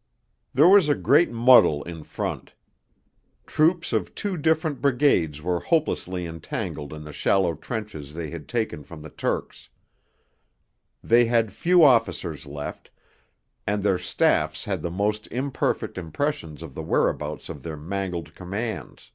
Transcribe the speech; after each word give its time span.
II 0.00 0.48
There 0.54 0.68
was 0.70 0.88
a 0.88 0.94
great 0.94 1.30
muddle 1.30 1.82
in 1.82 2.04
front. 2.04 2.54
Troops 3.46 3.92
of 3.92 4.14
two 4.14 4.38
different 4.38 4.80
brigades 4.80 5.42
were 5.42 5.60
hopelessly 5.60 6.24
entangled 6.24 6.94
in 6.94 7.04
the 7.04 7.12
shallow 7.12 7.52
trenches 7.54 8.14
they 8.14 8.30
had 8.30 8.48
taken 8.48 8.82
from 8.82 9.02
the 9.02 9.10
Turks. 9.10 9.68
They 11.04 11.26
had 11.26 11.52
few 11.52 11.84
officers 11.84 12.46
left, 12.46 12.90
and 13.66 13.82
their 13.82 13.98
staffs 13.98 14.64
had 14.64 14.80
the 14.80 14.90
most 14.90 15.26
imperfect 15.26 15.98
impressions 15.98 16.62
of 16.62 16.74
the 16.74 16.82
whereabouts 16.82 17.50
of 17.50 17.62
their 17.62 17.76
mangled 17.76 18.34
commands. 18.34 19.12